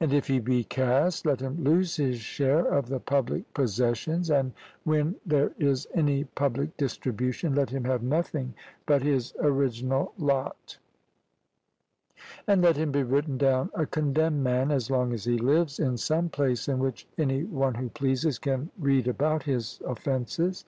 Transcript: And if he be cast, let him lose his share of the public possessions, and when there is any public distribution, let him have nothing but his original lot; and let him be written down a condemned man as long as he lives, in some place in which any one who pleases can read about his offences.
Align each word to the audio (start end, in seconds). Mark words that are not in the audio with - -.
And 0.00 0.14
if 0.14 0.28
he 0.28 0.38
be 0.38 0.64
cast, 0.64 1.26
let 1.26 1.42
him 1.42 1.62
lose 1.62 1.96
his 1.96 2.18
share 2.18 2.64
of 2.66 2.88
the 2.88 2.98
public 2.98 3.52
possessions, 3.52 4.30
and 4.30 4.52
when 4.84 5.16
there 5.26 5.52
is 5.58 5.86
any 5.94 6.24
public 6.24 6.74
distribution, 6.78 7.54
let 7.54 7.68
him 7.68 7.84
have 7.84 8.02
nothing 8.02 8.54
but 8.86 9.02
his 9.02 9.34
original 9.38 10.14
lot; 10.16 10.78
and 12.46 12.62
let 12.62 12.78
him 12.78 12.90
be 12.90 13.02
written 13.02 13.36
down 13.36 13.68
a 13.74 13.84
condemned 13.84 14.42
man 14.42 14.70
as 14.70 14.90
long 14.90 15.12
as 15.12 15.24
he 15.24 15.36
lives, 15.36 15.78
in 15.78 15.98
some 15.98 16.30
place 16.30 16.66
in 16.66 16.78
which 16.78 17.06
any 17.18 17.44
one 17.44 17.74
who 17.74 17.90
pleases 17.90 18.38
can 18.38 18.70
read 18.78 19.06
about 19.06 19.42
his 19.42 19.78
offences. 19.84 20.64